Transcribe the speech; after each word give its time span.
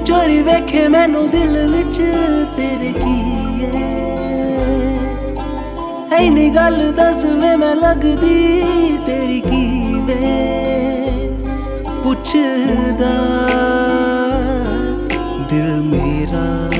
ਦਿਖੇ 0.00 0.88
ਮੈਨੂੰ 0.88 1.30
ਦਿਲ 1.30 1.68
ਵਿੱਚ, 1.68 1.96
ਤੇਰੇ 2.56 2.92
ਕੀ 2.92 3.64
ਏ? 3.64 3.82
ਐ 6.12 6.28
ਨੀ 6.28 6.50
ਗੱਲ 6.50 6.92
ਦੱਸ 6.92 7.24
ਵੇ 7.24 7.56
ਮੈਂ 7.56 7.76
ਲੱਗਦੀ 7.76 8.98
ਤੇਰੀ 9.06 9.40
ਕੀ 9.40 9.94
ਵੇ? 9.94 10.48
ਪੁੱਛਦਾ, 12.04 13.12
ਦਿਲ 15.50 15.82
ਮੇਰਾ। 15.82 16.72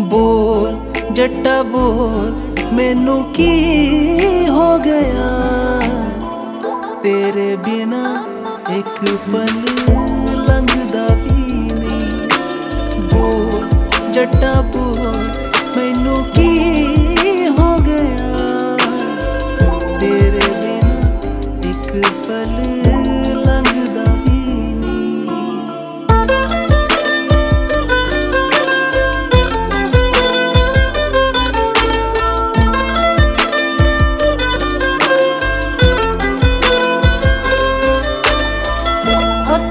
ਬੋਲ, 0.00 0.76
ਜੱਟਾ 1.12 1.62
ਬੋਲ, 1.62 2.32
ਮੈਨੂੰ 2.72 3.24
ਕੀ 3.32 3.64
ਹੋ 4.48 4.78
ਗਿਆ? 4.78 5.30
ਤੇਰੇ 7.02 7.56
ਬਿਨਾ 7.56 8.24
ਇੱਕ 8.76 9.04
ਪਲ 9.14 10.01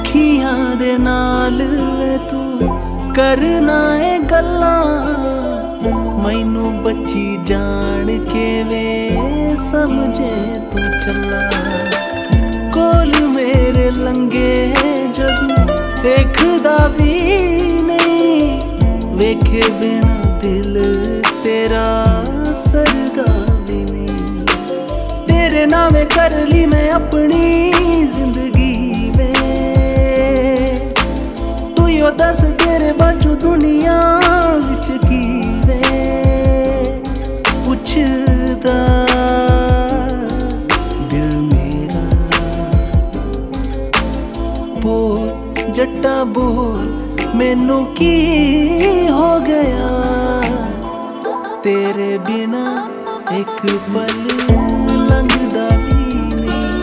ਅੱਖੀਆਂ 0.02 0.76
ਦੇ 0.76 0.98
ਨਾਲ 0.98 1.62
ਵੇ 2.00 2.18
ਤੂੰ 2.30 2.60
ਕਰਨਾ 3.16 3.98
ਏ 4.04 4.20
ਗੱਲਾਂ। 4.20 5.06
ਮੈਨੂੰ 6.24 6.84
ਬੱਚੀ 6.84 7.40
ਜਾਣ 7.46 8.06
ਕੇ 8.20 8.64
ਵੇ 8.64 9.12
ਸਮਝੇ 9.72 10.32
ਤੂੰ 10.72 10.90
ਚੱਲਾ। 11.06 11.52
ਕੋਲ 12.74 13.14
ਮੇਰੇ 13.36 13.92
ਲੰਗੇ 13.92 14.74
ਜਦੋਂ 15.14 15.66
ਦੇਖਦਾ 16.04 16.78
ਵੀ 16.88 17.20
ਨਹੀਂ। 17.84 18.62
ਵੇਖੇ 19.10 19.64
ਬਿਨਾ 19.70 20.38
ਦਿਲ 20.38 20.84
ਤੇਰਾ 21.46 22.06
ਸਰਦਾ 22.58 23.34
ਵੀ 23.70 23.86
ਨਹੀਂ। 23.94 24.48
ਤੇਰੇ 25.28 25.66
ਨਾਵੇਂ 25.66 26.06
ਕਰ 26.06 26.48
ਲਈ 26.48 26.66
ਮੈਂ 26.66 26.92
ਆਪਣੀ 26.92 27.72
ਜ਼ਿੰਦਗੀ। 28.14 28.41
ਤੂੰ 32.22 32.30
ਯੋ 32.30 32.34
ਦੱਸ 32.34 32.42
ਤੇਰੇ 32.42 32.92
ਬਾਝੋਂ 32.92 33.36
ਦੁਨੀਆ 33.36 34.20
ਵਿੱਚ 34.56 35.06
ਕੀ 35.08 35.42
ਵੇ 35.68 35.82
ਪੁੱਛਦਾ 37.66 39.06
ਦਿਲ 41.12 41.44
ਮੇਰਾ। 41.44 42.10
ਬੋਲ, 44.82 45.32
ਜੱਟਾ 45.72 46.24
ਬੋਲ, 46.24 47.04
ਮੈਨੂੰ 47.36 47.86
ਕੀ 47.86 49.08
ਹੋ 49.10 49.40
ਗਿਆ? 49.40 50.42
ਤੇਰੇ 51.64 52.18
ਬਿਨਾ 52.18 52.90
ਇੱਕ 53.40 53.68
ਪਲ 53.68 54.28
ਲੰਘਦਾ 55.12 55.68
ਵੀ 55.76 56.20
ਨਹੀਂ। 56.36 56.82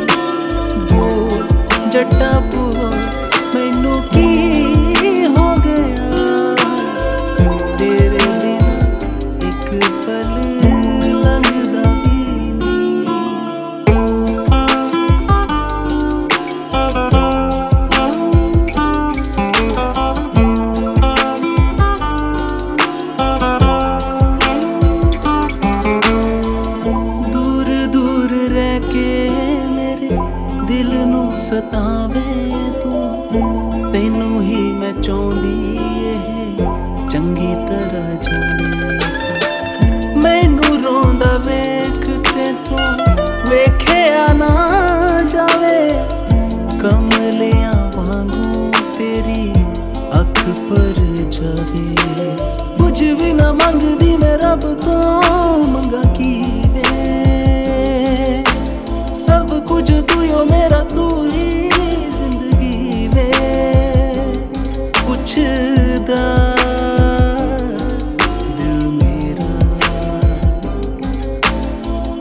ਸਤਾਵੇ 31.48 32.52
ਤੂੰ? 32.82 33.28
ਤੈਨੂੰ 33.92 34.42
ਹੀ 34.42 34.72
ਮੈਂ 34.72 34.92
ਚਾਹੁੰਦੀ 35.02 35.78
ਇਹ 36.02 36.66
ਚੰਗੀ 37.10 37.54
ਤਰ੍ਹਾਂ 37.54 38.22
ਜਾਣੇ। 38.22 38.64
ਮੈਨੂੰ 40.16 40.82
ਰੋਂਦਾ 40.82 41.36
ਵੇਖ 41.36 42.06
ਤੇ 42.06 42.52
ਤੂੰ 42.52 43.04
ਵੇਖਿਆ 43.50 44.26
ਨਾ 44.34 44.68
ਜਾਵੇ। 45.28 45.88
ਕਮਲਿਆਂ 46.80 47.90
ਵਾਂਗੂ 47.96 48.72
ਤੇਰੀ 48.98 49.52
ਅੱਖ 50.20 50.60
ਪਰ 50.70 51.00
ਜਾਵੇ। 51.30 51.96
ਕੁਝ 52.78 53.04
ਵੀ 53.04 53.32
ਨਾ 53.32 53.52
ਮੰਗਦੀ 53.52 54.16
ਮੈਂ 54.16 54.38
ਰੱਬ 54.38 54.60
ਤੋਂ, 54.60 55.22
ਮੰਗਾ 55.68 56.12
ਕੀ 56.12 56.44
ਕਰਦਾ 65.58 66.16
ਦਿਲ 68.58 68.92
ਮੇਰਾ। 68.92 69.46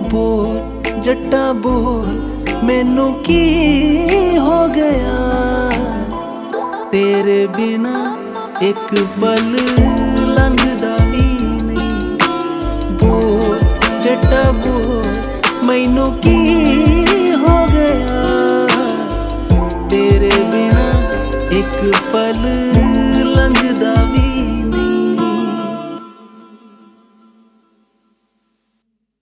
ਬੋਲ, 0.01 0.59
ਜੱਟਾ 1.01 1.51
ਬੋਲ, 1.53 2.07
ਮੈਨੂੰ 2.63 3.13
ਕੀ 3.13 4.37
ਹੋ 4.37 4.67
ਗਿਆ? 4.67 5.17
ਤੇਰੇ 6.91 7.47
ਬਿਨਾ 7.47 8.17
ਇੱਕ 8.61 8.95
ਪਲ 9.21 9.57
ਲੰਘਦਾ 10.27 10.95
ਵੀ 11.03 11.37
ਨਹੀਂ। 11.65 12.17
ਬੋਲ, 12.93 13.59
ਜੱਟਾ 14.01 14.51
ਬੋਲ, 14.51 15.03
ਮੈਨੂੰ 15.67 16.07
ਕੀ 16.13 16.55
ਹੋ 17.35 17.65
ਗਿਆ? 17.73 18.23
ਤੇਰੇ 19.89 20.31
ਬਿਨਾ 20.51 20.91
ਇੱਕ 21.51 21.95
ਪਲ 22.13 22.45
Yolun 23.37 23.53
gıda 23.53 24.26